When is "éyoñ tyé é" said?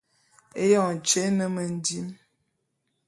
0.61-1.33